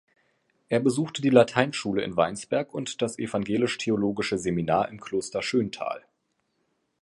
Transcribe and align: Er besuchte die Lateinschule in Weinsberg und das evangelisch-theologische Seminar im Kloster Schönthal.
Er 0.67 0.79
besuchte 0.79 1.21
die 1.21 1.29
Lateinschule 1.29 2.01
in 2.01 2.17
Weinsberg 2.17 2.73
und 2.73 3.03
das 3.03 3.19
evangelisch-theologische 3.19 4.39
Seminar 4.39 4.89
im 4.89 4.99
Kloster 4.99 5.43
Schönthal. 5.43 6.03